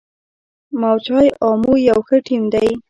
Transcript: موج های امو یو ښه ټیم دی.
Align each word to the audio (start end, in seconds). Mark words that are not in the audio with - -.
موج 0.81 1.03
های 1.15 1.29
امو 1.49 1.73
یو 1.89 1.99
ښه 2.07 2.17
ټیم 2.27 2.43
دی. 2.53 2.69